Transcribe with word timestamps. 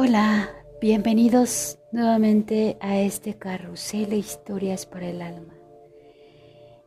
Hola, 0.00 0.48
bienvenidos 0.80 1.80
nuevamente 1.90 2.76
a 2.80 3.00
este 3.00 3.36
carrusel 3.36 4.10
de 4.10 4.16
historias 4.18 4.86
para 4.86 5.08
el 5.08 5.20
alma. 5.20 5.54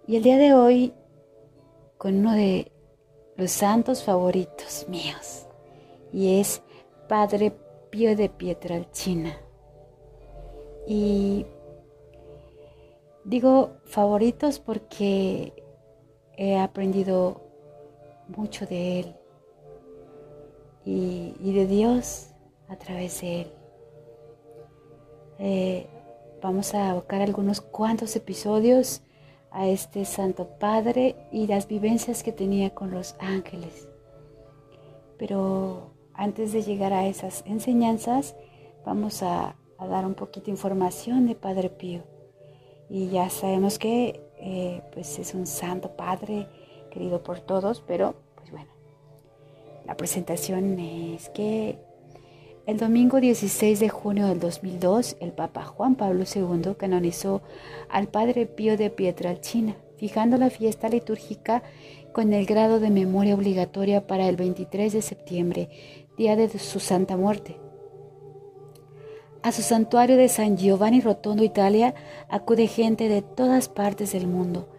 Y 0.08 0.16
el 0.16 0.24
día 0.24 0.38
de 0.38 0.54
hoy 0.54 0.94
con 1.98 2.20
uno 2.20 2.32
de 2.32 2.72
los 3.36 3.52
santos 3.52 4.06
favoritos 4.06 4.86
míos 4.88 5.46
y 6.14 6.40
es 6.40 6.62
Padre 7.10 7.52
Pío 7.90 8.16
de 8.16 8.30
Pietralcina. 8.30 9.38
Y 10.88 11.46
digo 13.26 13.72
favoritos 13.84 14.58
porque 14.58 15.52
he 16.38 16.58
aprendido 16.58 17.42
mucho 18.30 18.66
de 18.66 19.02
él 19.02 19.16
y, 20.86 21.36
y 21.42 21.52
de 21.52 21.68
Dios 21.68 22.31
a 22.72 22.78
través 22.78 23.22
de 23.22 23.42
él. 23.42 23.54
Eh, 25.40 25.88
vamos 26.42 26.74
a 26.74 26.92
abocar 26.92 27.22
algunos 27.22 27.60
cuantos 27.60 28.16
episodios 28.16 29.02
a 29.52 29.68
este 29.68 30.06
Santo 30.06 30.48
Padre 30.58 31.16
y 31.32 31.48
las 31.48 31.68
vivencias 31.68 32.24
que 32.24 32.32
tenía 32.32 32.74
con 32.74 32.92
los 32.92 33.16
ángeles. 33.20 33.90
Pero 35.18 35.92
antes 36.14 36.54
de 36.54 36.64
llegar 36.64 36.94
a 36.94 37.06
esas 37.08 37.44
enseñanzas, 37.46 38.36
vamos 38.86 39.22
a, 39.22 39.56
dar 39.78 40.06
un 40.06 40.14
poquito 40.14 40.46
de 40.46 40.52
información 40.52 41.26
de 41.26 41.36
Padre 41.36 41.70
Pío. 41.70 42.04
Y 42.88 43.10
ya 43.10 43.30
sabemos 43.30 43.80
que 43.80 44.22
eh, 44.38 44.82
pues 44.94 45.18
es 45.18 45.34
un 45.34 45.48
Santo 45.48 45.96
Padre 45.98 46.48
querido 46.92 47.24
por 47.24 47.40
todos, 47.40 47.82
pero 47.82 48.16
pues 48.36 48.52
bueno, 48.52 48.70
la 49.86 49.98
presentación 49.98 50.78
es 50.80 51.30
que 51.30 51.80
el 52.68 52.78
domingo 52.78 53.20
16 53.20 53.80
de 53.80 53.90
junio 53.90 54.28
del 54.28 54.40
2002, 54.40 55.18
el 55.20 55.32
Papa 55.32 55.64
Juan 55.64 55.96
Pablo 55.96 56.26
II 56.34 56.76
canonizó 56.78 57.42
al 57.90 58.08
Padre 58.08 58.46
Pío 58.46 58.78
de 58.78 58.92
Pietralcina, 58.92 59.76
fijando 59.98 60.38
la 60.38 60.52
fiesta 60.52 60.88
litúrgica 60.88 61.64
con 62.14 62.34
el 62.34 62.46
grado 62.46 62.80
de 62.80 62.92
memoria 62.92 63.34
obligatoria 63.34 64.06
para 64.06 64.30
el 64.30 64.36
23 64.36 64.94
de 64.94 65.02
septiembre, 65.02 65.70
día 66.18 66.36
de 66.36 66.50
su 66.60 66.80
santa 66.80 67.18
muerte. 67.18 67.58
A 69.42 69.52
su 69.52 69.64
santuario 69.64 70.16
de 70.16 70.30
San 70.30 70.56
Giovanni 70.56 71.02
Rotondo, 71.02 71.44
Italia, 71.44 71.96
acude 72.30 72.68
gente 72.68 73.10
de 73.10 73.24
todas 73.24 73.70
partes 73.70 74.12
del 74.12 74.28
mundo. 74.28 74.70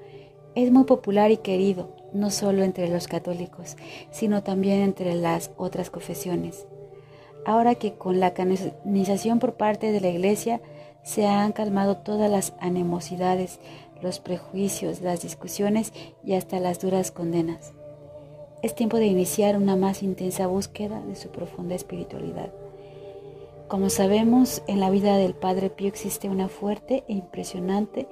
Es 0.55 0.71
muy 0.71 0.85
popular 0.85 1.33
y 1.33 1.39
querido, 1.39 1.97
no 2.13 2.31
solo 2.31 2.63
entre 2.63 2.87
los 2.89 3.09
católicos, 3.09 3.77
sino 4.13 4.45
también 4.45 4.83
entre 4.83 5.17
las 5.17 5.51
otras 5.57 5.91
confesiones 5.91 6.69
ahora 7.45 7.75
que 7.75 7.95
con 7.95 8.21
la 8.21 8.35
canonización 8.35 9.39
por 9.39 9.55
parte 9.55 9.93
de 9.93 10.01
la 10.01 10.09
Iglesia 10.09 10.61
se 11.03 11.27
han 11.27 11.53
calmado 11.53 11.97
todas 11.99 12.31
las 12.31 12.55
animosidades, 12.61 13.59
los 14.01 14.21
prejuicios, 14.21 15.01
las 15.01 15.23
discusiones 15.23 15.93
y 16.25 16.35
hasta 16.35 16.61
las 16.61 16.81
duras 16.81 17.11
condenas. 17.11 17.73
Es 18.63 18.75
tiempo 18.75 18.99
de 18.99 19.07
iniciar 19.07 19.57
una 19.57 19.75
más 19.75 20.03
intensa 20.03 20.47
búsqueda 20.47 21.01
de 21.01 21.17
su 21.17 21.31
profunda 21.31 21.75
espiritualidad. 21.75 22.53
Como 23.69 23.91
sabemos, 23.91 24.63
en 24.67 24.81
la 24.81 24.91
vida 24.91 25.17
del 25.17 25.35
Padre 25.35 25.71
Pío 25.71 25.89
existe 25.89 26.29
una 26.29 26.49
fuerte 26.49 27.05
e 27.09 27.15
impresionante 27.15 28.07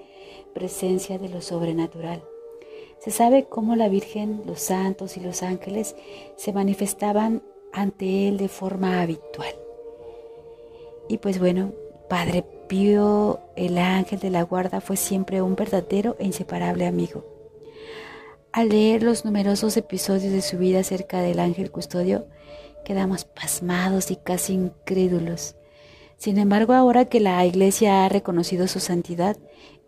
presencia 0.55 1.19
de 1.19 1.29
lo 1.29 1.41
sobrenatural. 1.41 2.23
Se 2.99 3.11
sabe 3.11 3.45
cómo 3.45 3.77
la 3.77 3.89
Virgen, 3.89 4.43
los 4.45 4.61
santos 4.61 5.17
y 5.17 5.21
los 5.21 5.43
ángeles 5.43 5.97
se 6.37 6.53
manifestaban 6.53 7.43
ante 7.73 8.29
Él 8.29 8.37
de 8.37 8.49
forma 8.49 9.01
habitual. 9.01 9.55
Y 11.09 11.19
pues 11.19 11.39
bueno, 11.39 11.73
Padre 12.09 12.45
Pío, 12.69 13.41
el 13.57 13.79
ángel 13.79 14.21
de 14.21 14.31
la 14.31 14.43
guarda, 14.43 14.81
fue 14.81 14.97
siempre 14.97 15.43
un 15.43 15.57
verdadero 15.57 16.17
e 16.19 16.27
inseparable 16.27 16.87
amigo. 16.87 17.25
Al 18.53 18.69
leer 18.69 19.03
los 19.03 19.25
numerosos 19.25 19.77
episodios 19.77 20.33
de 20.33 20.43
su 20.43 20.59
vida 20.59 20.81
acerca 20.81 21.21
del 21.21 21.39
ángel 21.39 21.71
custodio, 21.71 22.27
quedamos 22.85 23.25
pasmados 23.25 24.11
y 24.11 24.17
casi 24.17 24.55
incrédulos. 24.55 25.57
Sin 26.17 26.39
embargo, 26.39 26.73
ahora 26.75 27.05
que 27.05 27.21
la 27.21 27.45
Iglesia 27.47 28.05
ha 28.05 28.09
reconocido 28.09 28.67
su 28.67 28.81
santidad, 28.81 29.37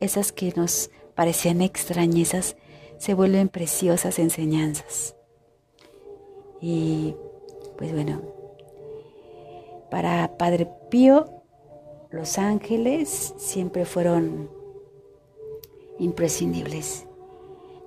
esas 0.01 0.33
que 0.33 0.53
nos 0.57 0.91
parecían 1.15 1.61
extrañezas 1.61 2.57
se 2.99 3.15
vuelven 3.15 3.49
preciosas 3.49 4.19
enseñanzas. 4.19 5.17
Y 6.61 7.17
pues 7.83 7.95
bueno, 7.95 8.23
para 9.91 10.39
Padre 10.39 10.69
Pío, 10.89 11.43
los 12.11 12.39
ángeles 12.39 13.35
siempre 13.39 13.85
fueron 13.85 14.49
imprescindibles, 15.99 17.09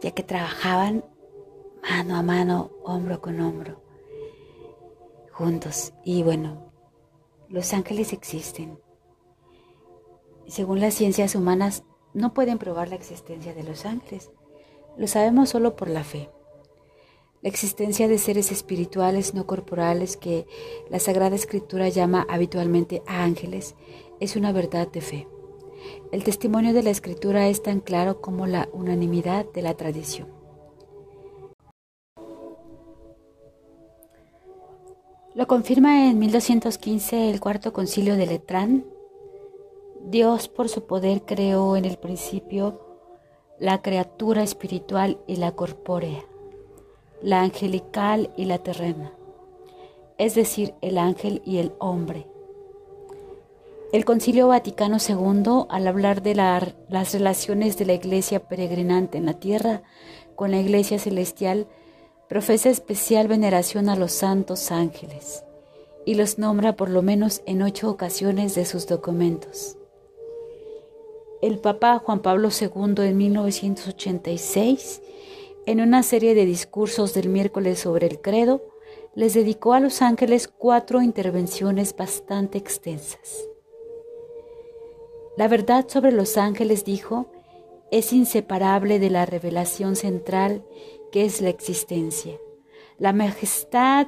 ya 0.01 0.11
que 0.11 0.21
trabajaban 0.21 1.05
mano 1.81 2.17
a 2.17 2.23
mano, 2.23 2.71
hombro 2.83 3.21
con 3.21 3.39
hombro, 3.39 3.81
juntos. 5.31 5.93
Y 6.03 6.23
bueno, 6.23 6.73
los 7.47 7.73
ángeles 7.73 8.11
existen. 8.11 8.77
Según 10.45 10.81
las 10.81 10.93
ciencias 10.93 11.35
humanas, 11.35 11.85
no 12.13 12.33
pueden 12.33 12.57
probar 12.57 12.89
la 12.89 12.95
existencia 12.95 13.53
de 13.53 13.63
los 13.63 13.85
ángeles. 13.85 14.29
Lo 14.97 15.07
sabemos 15.07 15.51
solo 15.51 15.77
por 15.77 15.87
la 15.87 16.03
fe. 16.03 16.34
La 17.45 17.49
existencia 17.49 18.07
de 18.07 18.17
seres 18.17 18.51
espirituales 18.51 19.35
no 19.35 19.45
corporales 19.45 20.17
que 20.17 20.47
la 20.89 20.97
Sagrada 20.97 21.35
Escritura 21.35 21.89
llama 21.89 22.25
habitualmente 22.27 23.03
ángeles 23.05 23.75
es 24.19 24.35
una 24.35 24.51
verdad 24.51 24.87
de 24.87 25.01
fe. 25.01 25.27
El 26.11 26.23
testimonio 26.23 26.73
de 26.73 26.81
la 26.81 26.89
Escritura 26.89 27.47
es 27.47 27.61
tan 27.61 27.81
claro 27.81 28.19
como 28.19 28.47
la 28.47 28.67
unanimidad 28.73 29.45
de 29.53 29.61
la 29.61 29.75
tradición. 29.75 30.27
Lo 35.35 35.45
confirma 35.45 36.09
en 36.09 36.17
1215 36.17 37.29
el 37.29 37.39
cuarto 37.39 37.73
concilio 37.73 38.15
de 38.15 38.25
Letrán. 38.25 38.87
Dios 40.01 40.47
por 40.47 40.67
su 40.67 40.87
poder 40.87 41.21
creó 41.27 41.77
en 41.77 41.85
el 41.85 41.97
principio 41.97 42.81
la 43.59 43.83
criatura 43.83 44.41
espiritual 44.41 45.19
y 45.27 45.35
la 45.35 45.51
corpórea 45.51 46.25
la 47.21 47.41
angelical 47.41 48.31
y 48.37 48.45
la 48.45 48.59
terrena, 48.59 49.13
es 50.17 50.35
decir, 50.35 50.73
el 50.81 50.97
ángel 50.97 51.41
y 51.45 51.57
el 51.57 51.73
hombre. 51.79 52.27
El 53.91 54.03
Concilio 54.03 54.47
Vaticano 54.47 54.97
II, 54.97 55.65
al 55.69 55.87
hablar 55.87 56.21
de 56.21 56.35
las 56.35 57.13
relaciones 57.13 57.77
de 57.77 57.85
la 57.85 57.93
iglesia 57.93 58.41
peregrinante 58.47 59.17
en 59.17 59.25
la 59.25 59.39
tierra 59.39 59.83
con 60.35 60.51
la 60.51 60.59
iglesia 60.59 60.99
celestial, 60.99 61.67
profesa 62.27 62.69
especial 62.69 63.27
veneración 63.27 63.87
a 63.87 63.95
los 63.95 64.11
santos 64.11 64.71
ángeles 64.71 65.43
y 66.05 66.15
los 66.15 66.37
nombra 66.37 66.75
por 66.75 66.89
lo 66.89 67.01
menos 67.01 67.41
en 67.45 67.61
ocho 67.61 67.89
ocasiones 67.89 68.55
de 68.55 68.65
sus 68.65 68.87
documentos. 68.87 69.77
El 71.41 71.59
Papa 71.59 72.01
Juan 72.03 72.21
Pablo 72.21 72.49
II 72.49 72.95
en 73.05 73.17
1986 73.17 75.01
en 75.65 75.81
una 75.81 76.03
serie 76.03 76.35
de 76.35 76.45
discursos 76.45 77.13
del 77.13 77.29
miércoles 77.29 77.79
sobre 77.79 78.07
el 78.07 78.21
credo, 78.21 78.63
les 79.15 79.33
dedicó 79.33 79.73
a 79.73 79.79
los 79.79 80.01
ángeles 80.01 80.47
cuatro 80.47 81.01
intervenciones 81.01 81.95
bastante 81.95 82.57
extensas. 82.57 83.47
La 85.37 85.47
verdad 85.47 85.85
sobre 85.87 86.11
los 86.11 86.37
ángeles, 86.37 86.85
dijo, 86.85 87.31
es 87.91 88.13
inseparable 88.13 88.99
de 88.99 89.09
la 89.09 89.25
revelación 89.25 89.95
central 89.95 90.65
que 91.11 91.25
es 91.25 91.41
la 91.41 91.49
existencia, 91.49 92.37
la 92.97 93.13
majestad 93.13 94.07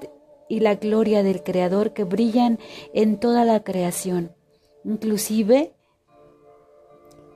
y 0.49 0.59
la 0.59 0.75
gloria 0.75 1.23
del 1.23 1.43
Creador 1.43 1.93
que 1.93 2.03
brillan 2.03 2.59
en 2.93 3.19
toda 3.19 3.45
la 3.45 3.63
creación, 3.63 4.35
inclusive 4.83 5.73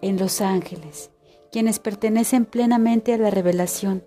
en 0.02 0.18
los 0.18 0.42
ángeles, 0.42 1.12
quienes 1.52 1.80
pertenecen 1.80 2.46
plenamente 2.46 3.14
a 3.14 3.18
la 3.18 3.30
revelación, 3.30 4.04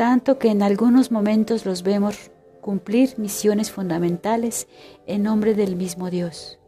tanto 0.00 0.38
que 0.38 0.48
en 0.48 0.62
algunos 0.62 1.10
momentos 1.10 1.66
los 1.66 1.82
vemos 1.82 2.30
cumplir 2.62 3.18
misiones 3.18 3.70
fundamentales 3.70 4.66
en 5.06 5.24
nombre 5.24 5.52
del 5.52 5.76
mismo 5.76 6.08
Dios. 6.08 6.58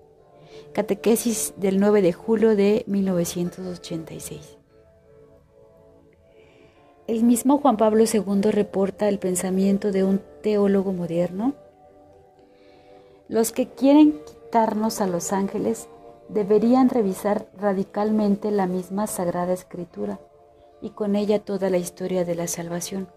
Catequesis 0.75 1.55
del 1.57 1.81
9 1.81 2.03
de 2.03 2.13
julio 2.13 2.55
de 2.57 2.85
1986. 2.87 4.59
El 7.07 7.25
mismo 7.25 7.57
Juan 7.57 7.79
Pablo 7.79 8.05
II 8.05 8.51
reporta 8.51 9.09
el 9.09 9.19
pensamiento 9.19 9.93
de 9.93 10.05
un 10.05 10.21
teólogo 10.43 10.93
moderno. 10.93 11.55
Los 13.29 13.51
que 13.53 13.67
quieren 13.67 14.21
quitarnos 14.27 15.01
a 15.01 15.07
los 15.07 15.33
ángeles 15.33 15.89
deberían 16.29 16.91
revisar 16.91 17.47
radicalmente 17.59 18.51
la 18.51 18.67
misma 18.67 19.07
Sagrada 19.07 19.55
Escritura 19.55 20.21
y 20.83 20.91
con 20.91 21.17
ella 21.17 21.39
toda 21.39 21.71
la 21.71 21.79
historia 21.79 22.27
de 22.27 22.35
la 22.35 22.47
salvación. 22.47 23.09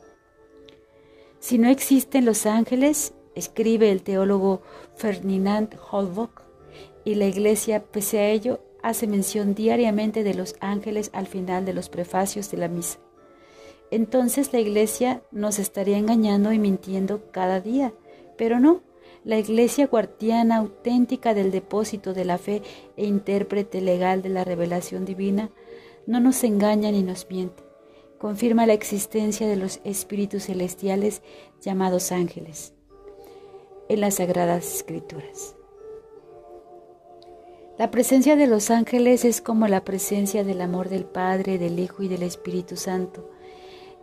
Si 1.46 1.60
no 1.60 1.70
existen 1.70 2.26
los 2.26 2.48
ángeles, 2.48 3.14
escribe 3.36 3.92
el 3.92 4.02
teólogo 4.02 4.64
Ferdinand 4.96 5.78
Holbock, 5.92 6.42
y 7.04 7.14
la 7.14 7.28
Iglesia, 7.28 7.84
pese 7.84 8.18
a 8.18 8.30
ello, 8.32 8.62
hace 8.82 9.06
mención 9.06 9.54
diariamente 9.54 10.24
de 10.24 10.34
los 10.34 10.56
ángeles 10.60 11.12
al 11.14 11.28
final 11.28 11.64
de 11.64 11.74
los 11.74 11.90
prefacios 11.90 12.50
de 12.50 12.58
la 12.58 12.68
misa. 12.68 12.98
Entonces 13.92 14.54
la 14.54 14.60
Iglesia 14.60 15.22
nos 15.32 15.60
estaría 15.60 16.00
engañando 16.00 16.52
y 16.52 16.58
mintiendo 16.58 17.30
cada 17.32 17.62
día, 17.62 17.94
pero 18.40 18.60
no, 18.60 18.82
la 19.24 19.38
Iglesia 19.38 19.86
guardiana 19.86 20.56
auténtica 20.56 21.36
del 21.36 21.52
depósito 21.52 22.16
de 22.16 22.26
la 22.26 22.40
fe 22.40 22.64
e 22.98 23.06
intérprete 23.06 23.82
legal 23.82 24.24
de 24.24 24.30
la 24.30 24.46
revelación 24.46 25.06
divina, 25.06 25.52
no 26.08 26.20
nos 26.20 26.44
engaña 26.44 26.90
ni 26.90 27.04
nos 27.04 27.30
miente. 27.30 27.65
Confirma 28.26 28.66
la 28.66 28.74
existencia 28.74 29.48
de 29.48 29.56
los 29.56 29.82
espíritus 29.84 30.46
celestiales 30.46 31.22
llamados 31.62 32.12
ángeles 32.12 32.74
en 33.88 34.02
las 34.02 34.16
Sagradas 34.16 34.78
Escrituras. 34.78 35.56
La 37.78 37.92
presencia 37.92 38.36
de 38.36 38.48
los 38.48 38.72
ángeles 38.72 39.26
es 39.26 39.42
como 39.42 39.68
la 39.68 39.84
presencia 39.84 40.44
del 40.44 40.62
amor 40.62 40.90
del 40.90 41.06
Padre, 41.06 41.60
del 41.60 41.78
Hijo 41.78 42.02
y 42.02 42.08
del 42.08 42.24
Espíritu 42.24 42.78
Santo 42.78 43.30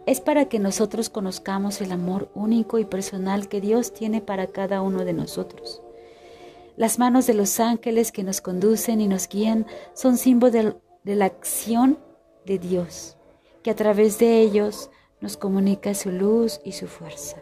es 0.07 0.21
para 0.21 0.45
que 0.45 0.61
nosotros 0.61 1.11
conozcamos 1.11 1.81
el 1.81 1.91
amor 1.91 2.31
único 2.33 2.79
y 2.79 2.85
personal 2.85 3.49
que 3.49 3.61
Dios 3.61 3.93
tiene 3.93 4.21
para 4.21 4.47
cada 4.47 4.83
uno 4.83 5.05
de 5.05 5.15
nosotros. 5.15 5.83
Las 6.77 7.01
manos 7.01 7.27
de 7.27 7.35
los 7.35 7.59
ángeles 7.59 8.13
que 8.13 8.23
nos 8.23 8.41
conducen 8.41 9.01
y 9.01 9.09
nos 9.09 9.29
guían 9.29 9.67
son 9.95 10.17
símbolo 10.17 10.81
de, 11.03 11.17
la 11.17 11.25
acción 11.25 11.99
de 12.47 12.61
Dios, 12.61 13.17
que 13.63 13.71
a 13.71 13.77
través 13.77 14.19
de 14.19 14.41
ellos 14.41 14.91
nos 15.21 15.37
comunica 15.37 15.95
su 15.95 16.11
luz 16.11 16.61
y 16.65 16.73
su 16.73 16.87
fuerza. 16.87 17.39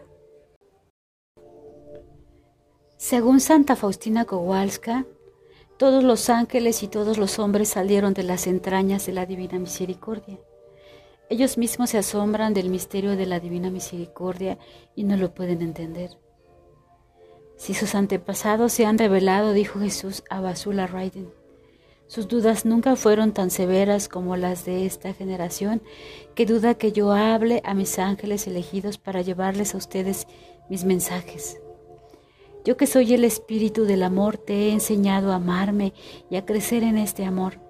Según 2.97 3.41
Santa 3.41 3.77
Faustina 3.77 4.27
Kowalska, 4.27 5.07
todos 5.79 6.05
los 6.05 6.29
ángeles 6.29 6.83
y 6.83 6.89
todos 6.89 7.17
los 7.17 7.39
hombres 7.39 7.71
salieron 7.71 8.13
de 8.13 8.23
las 8.23 8.47
entrañas 8.47 9.07
de 9.07 9.13
la 9.13 9.25
Divina 9.25 9.59
Misericordia. 9.59 10.39
Ellos 11.31 11.57
mismos 11.57 11.91
se 11.91 11.99
asombran 11.99 12.53
del 12.53 12.69
misterio 12.69 13.17
de 13.17 13.25
la 13.25 13.41
divina 13.41 13.71
misericordia 13.71 14.59
y 14.97 15.05
no 15.05 15.17
lo 15.17 15.33
pueden 15.33 15.63
entender. 15.63 16.11
Si 17.57 17.73
sus 17.73 17.95
antepasados 17.95 18.73
se 18.73 18.85
han 18.85 18.99
revelado, 18.99 19.53
dijo 19.53 19.79
Jesús 19.79 20.25
a 20.29 20.41
Basula 20.41 20.87
Raiden, 20.87 21.33
sus 22.11 22.27
dudas 22.27 22.65
nunca 22.65 22.97
fueron 22.97 23.31
tan 23.31 23.53
severas 23.53 24.09
como 24.09 24.37
las 24.37 24.65
de 24.65 24.85
esta 24.85 25.15
generación, 25.15 25.81
que 26.35 26.45
duda 26.45 26.75
que 26.75 26.91
yo 26.91 27.13
hable 27.13 27.63
a 27.65 27.73
mis 27.73 28.01
ángeles 28.01 28.49
elegidos 28.49 28.99
para 28.99 29.23
llevarles 29.23 29.77
a 29.77 29.79
ustedes 29.79 30.27
mis 30.69 30.85
mensajes. 30.85 31.61
Yo 32.65 32.77
que 32.77 32.89
soy 32.89 33.15
el 33.15 33.23
espíritu 33.23 33.85
del 33.85 34.03
amor, 34.03 34.39
te 34.39 34.55
he 34.55 34.73
enseñado 34.73 35.31
a 35.31 35.37
amarme 35.37 35.93
y 36.29 36.35
a 36.35 36.45
crecer 36.45 36.83
en 36.83 36.99
este 36.99 37.25
amor. 37.25 37.61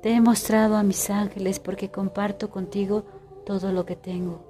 Te 0.00 0.14
he 0.14 0.20
mostrado 0.22 0.76
a 0.76 0.82
mis 0.82 1.10
ángeles 1.10 1.60
porque 1.60 1.90
comparto 1.90 2.48
contigo 2.48 3.04
todo 3.44 3.70
lo 3.70 3.84
que 3.84 3.96
tengo. 3.96 4.46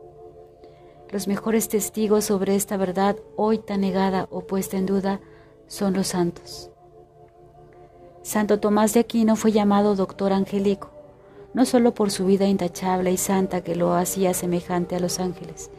Los 1.11 1.27
mejores 1.27 1.69
testigos 1.69 2.27
sobre 2.27 2.55
esta 2.55 2.77
verdad 2.77 3.17
hoy 3.35 3.59
tan 3.59 3.81
negada 3.81 4.29
o 4.31 4.47
puesta 4.47 4.77
en 4.77 4.87
duda 4.87 5.21
son 5.67 5.95
los 5.95 6.07
santos. 6.07 6.71
Santo 8.29 8.61
Tomás 8.61 8.93
de 8.93 9.01
Aquino 9.01 9.37
fue 9.37 9.53
llamado 9.53 9.97
doctor 9.97 10.35
angélico, 10.35 10.91
no 11.55 11.65
solo 11.65 11.95
por 11.95 12.11
su 12.11 12.27
vida 12.27 12.47
intachable 12.47 13.11
y 13.11 13.17
santa 13.17 13.63
que 13.63 13.75
lo 13.75 13.95
hacía 13.95 14.35
semejante 14.35 14.97
a 14.97 15.01
los 15.01 15.19
ángeles, 15.19 15.71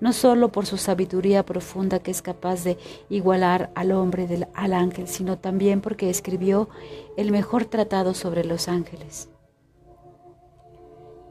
no 0.00 0.14
solo 0.14 0.50
por 0.50 0.64
su 0.64 0.78
sabiduría 0.78 1.44
profunda 1.44 1.98
que 1.98 2.10
es 2.10 2.22
capaz 2.22 2.64
de 2.64 2.78
igualar 3.10 3.70
al 3.74 3.92
hombre 3.92 4.26
al 4.54 4.72
ángel, 4.72 5.06
sino 5.06 5.36
también 5.36 5.82
porque 5.82 6.08
escribió 6.08 6.70
el 7.18 7.30
mejor 7.30 7.66
tratado 7.66 8.14
sobre 8.14 8.46
los 8.46 8.68
ángeles. 8.68 9.28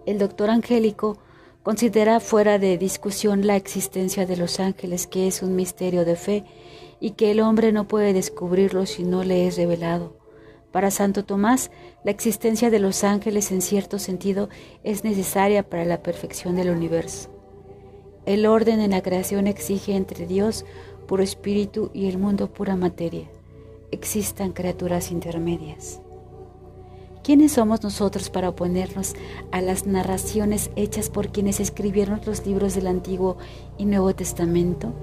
El 0.06 0.20
doctor 0.20 0.52
angélico 0.52 1.18
considera 1.64 2.20
fuera 2.20 2.60
de 2.60 2.78
discusión 2.78 3.48
la 3.48 3.56
existencia 3.56 4.28
de 4.28 4.38
los 4.38 4.60
ángeles, 4.60 5.08
que 5.08 5.26
es 5.26 5.42
un 5.42 5.56
misterio 5.56 6.06
de 6.06 6.16
fe 6.16 6.46
y 7.00 7.14
que 7.14 7.32
el 7.32 7.40
hombre 7.40 7.72
no 7.72 7.88
puede 7.88 8.14
descubrirlo 8.14 8.86
si 8.86 9.04
no 9.04 9.24
le 9.24 9.48
es 9.48 9.58
revelado. 9.58 10.21
Para 10.72 10.90
Santo 10.90 11.26
Tomás, 11.26 11.70
la 12.04 12.12
existencia 12.12 12.70
de 12.70 12.80
los 12.80 13.04
ángeles 13.04 13.52
en 13.52 13.62
cierto 13.62 14.00
sentido 14.00 14.50
es 14.84 15.04
necesaria 15.04 15.64
para 15.64 15.86
la 15.86 16.02
perfección 16.02 16.56
del 16.56 16.70
universo. 16.70 17.30
El 18.26 18.46
orden 18.46 18.80
en 18.80 18.92
la 18.92 19.02
creación 19.02 19.48
exige 19.48 19.96
entre 19.96 20.28
Dios, 20.28 20.66
puro 21.08 21.24
espíritu, 21.24 21.92
y 21.94 22.08
el 22.08 22.18
mundo, 22.18 22.54
pura 22.54 22.76
materia. 22.76 23.30
Existan 23.92 24.54
criaturas 24.54 25.12
intermedias. 25.12 26.02
¿Quiénes 27.24 27.52
somos 27.52 27.84
nosotros 27.84 28.30
para 28.30 28.50
oponernos 28.50 29.16
a 29.52 29.62
las 29.62 29.86
narraciones 29.86 30.72
hechas 30.76 31.10
por 31.10 31.32
quienes 31.32 31.60
escribieron 31.60 32.22
los 32.26 32.46
libros 32.48 32.74
del 32.74 32.88
Antiguo 32.88 33.38
y 33.78 33.86
Nuevo 33.86 34.16
Testamento? 34.16 34.94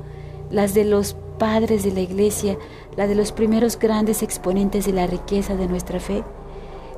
Las 0.51 0.75
de 0.75 0.85
los 0.85 1.15
padres 1.39 1.85
de 1.85 1.93
la 1.93 2.01
Iglesia, 2.01 2.59
la 2.97 3.07
de 3.07 3.15
los 3.15 3.33
primeros 3.33 3.79
grandes 3.79 4.23
exponentes 4.23 4.85
de 4.87 4.93
la 4.93 5.07
riqueza 5.07 5.57
de 5.57 5.69
nuestra 5.69 6.01
fe, 6.01 6.25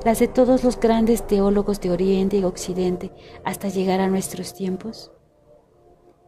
las 0.03 0.19
de 0.19 0.27
todos 0.27 0.63
los 0.63 0.79
grandes 0.79 1.25
teólogos 1.27 1.79
de 1.79 1.91
Oriente 1.91 2.37
y 2.37 2.43
Occidente 2.43 3.11
hasta 3.43 3.69
llegar 3.69 3.99
a 3.99 4.07
nuestros 4.07 4.53
tiempos? 4.53 5.11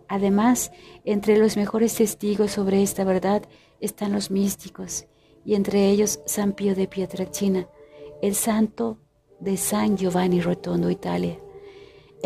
Además, 0.07 0.71
entre 1.05 1.37
los 1.37 1.57
mejores 1.57 1.95
testigos 1.95 2.51
sobre 2.51 2.83
esta 2.83 3.03
verdad 3.03 3.43
están 3.79 4.13
los 4.13 4.29
místicos, 4.29 5.07
y 5.43 5.55
entre 5.55 5.89
ellos 5.89 6.19
San 6.25 6.53
Pío 6.53 6.75
de 6.75 6.87
Pietrelcina, 6.87 7.67
el 8.21 8.35
santo 8.35 8.99
de 9.39 9.57
San 9.57 9.97
Giovanni 9.97 10.39
Rotondo, 10.39 10.89
Italia. 10.89 11.37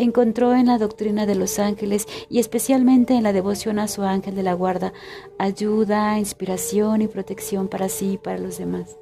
Encontró 0.00 0.54
en 0.54 0.66
la 0.66 0.78
doctrina 0.78 1.26
de 1.26 1.34
los 1.34 1.58
ángeles 1.58 2.06
y 2.30 2.38
especialmente 2.38 3.14
en 3.14 3.24
la 3.24 3.32
devoción 3.32 3.80
a 3.80 3.88
su 3.88 4.04
ángel 4.04 4.36
de 4.36 4.44
la 4.44 4.54
guarda 4.54 4.92
ayuda, 5.38 6.16
inspiración 6.20 7.02
y 7.02 7.08
protección 7.08 7.66
para 7.66 7.88
sí 7.88 8.12
y 8.12 8.16
para 8.18 8.38
los 8.38 8.58
demás, 8.58 8.96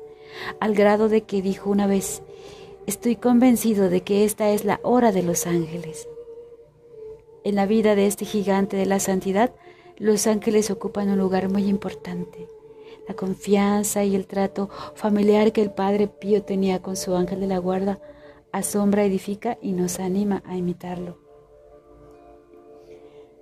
al 0.58 0.74
grado 0.74 1.10
de 1.10 1.20
que 1.24 1.42
dijo 1.42 1.68
una 1.68 1.86
vez, 1.86 2.22
estoy 2.86 3.16
convencido 3.16 3.90
de 3.90 4.00
que 4.04 4.24
esta 4.24 4.48
es 4.48 4.64
la 4.64 4.80
hora 4.82 5.12
de 5.12 5.22
los 5.22 5.46
ángeles. 5.46 6.08
En 7.44 7.56
la 7.56 7.66
vida 7.66 7.94
de 7.94 8.06
este 8.06 8.24
gigante 8.24 8.78
de 8.78 8.86
la 8.86 8.98
santidad, 8.98 9.52
los 9.98 10.26
ángeles 10.26 10.70
ocupan 10.70 11.10
un 11.10 11.18
lugar 11.18 11.50
muy 11.50 11.66
importante. 11.66 12.48
La 13.06 13.14
confianza 13.14 14.02
y 14.02 14.16
el 14.16 14.26
trato 14.26 14.70
familiar 14.94 15.52
que 15.52 15.60
el 15.60 15.72
Padre 15.72 16.08
Pío 16.08 16.42
tenía 16.42 16.80
con 16.80 16.96
su 16.96 17.14
ángel 17.14 17.40
de 17.40 17.48
la 17.48 17.58
guarda 17.58 18.00
asombra, 18.58 19.04
edifica 19.04 19.58
y 19.60 19.72
nos 19.72 20.00
anima 20.00 20.42
a 20.46 20.56
imitarlo. 20.56 21.18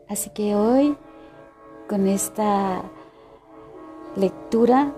Así 0.09 0.30
que 0.30 0.56
hoy, 0.56 0.97
con 1.88 2.09
esta 2.09 2.83
lectura, 4.16 4.92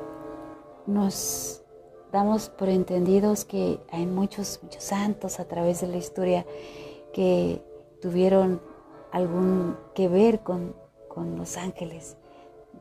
nos 0.86 1.62
damos 2.12 2.48
por 2.48 2.68
entendidos 2.68 3.44
que 3.44 3.78
hay 3.90 4.06
muchos, 4.06 4.60
muchos 4.62 4.84
santos 4.84 5.38
a 5.38 5.46
través 5.46 5.82
de 5.82 5.88
la 5.88 5.98
historia 5.98 6.46
que 7.12 7.62
tuvieron 8.00 8.60
algún 9.12 9.76
que 9.94 10.08
ver 10.08 10.40
con, 10.40 10.74
los 11.38 11.56
ángeles, 11.56 12.18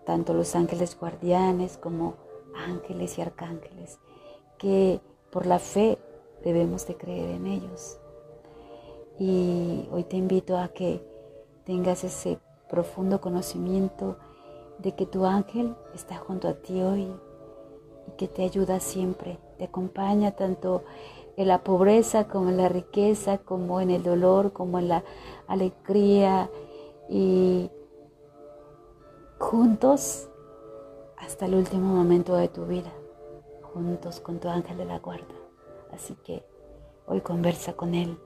tanto 0.05 0.33
los 0.33 0.55
ángeles 0.55 0.97
guardianes 0.99 1.77
como 1.77 2.15
ángeles 2.53 3.17
y 3.17 3.21
arcángeles, 3.21 3.97
que 4.57 4.99
por 5.31 5.45
la 5.45 5.57
fe 5.57 5.97
debemos 6.45 6.87
de 6.87 6.95
creer 6.95 7.31
en 7.31 7.47
ellos. 7.47 7.97
Y 9.19 9.89
hoy 9.91 10.03
te 10.03 10.15
invito 10.15 10.57
a 10.57 10.69
que 10.69 11.03
tengas 11.65 12.03
ese 12.03 12.39
profundo 12.69 13.19
conocimiento 13.19 14.17
de 14.77 14.93
que 14.93 15.05
tu 15.05 15.25
ángel 15.25 15.75
está 15.93 16.17
junto 16.17 16.47
a 16.47 16.53
ti 16.53 16.81
hoy 16.81 17.07
y 18.07 18.11
que 18.17 18.27
te 18.27 18.43
ayuda 18.43 18.79
siempre, 18.79 19.39
te 19.57 19.65
acompaña 19.65 20.31
tanto 20.31 20.83
en 21.37 21.47
la 21.47 21.63
pobreza 21.63 22.27
como 22.27 22.49
en 22.49 22.57
la 22.57 22.69
riqueza, 22.69 23.39
como 23.39 23.81
en 23.81 23.89
el 23.89 24.03
dolor, 24.03 24.53
como 24.53 24.77
en 24.79 24.89
la 24.89 25.03
alegría 25.47 26.49
y 27.09 27.69
juntos 29.39 30.27
hasta 31.17 31.45
el 31.45 31.55
último 31.55 31.95
momento 31.95 32.35
de 32.35 32.47
tu 32.47 32.65
vida, 32.65 32.91
juntos 33.73 34.19
con 34.19 34.39
tu 34.39 34.47
ángel 34.47 34.77
de 34.77 34.85
la 34.85 34.99
guarda. 34.99 35.34
Así 35.95 36.13
que 36.15 36.43
hoy 37.07 37.21
conversa 37.21 37.73
con 37.73 37.95
él 37.95 38.19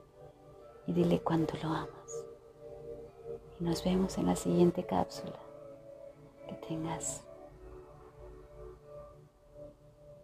y 0.88 0.92
dile 0.92 1.20
cuánto 1.20 1.54
lo 1.62 1.68
amas. 1.68 2.26
Y 3.60 3.64
nos 3.64 3.84
vemos 3.84 4.18
en 4.18 4.26
la 4.26 4.34
siguiente 4.34 4.84
cápsula. 4.84 5.38
Que 6.48 6.54
tengas 6.66 7.22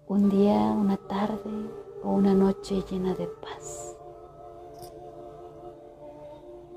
un 0.09 0.29
día, 0.29 0.57
una 0.57 0.97
tarde 0.97 1.71
o 2.03 2.11
una 2.11 2.35
noche 2.35 2.83
llena 2.91 3.15
de 3.15 3.29
paz. 3.29 3.86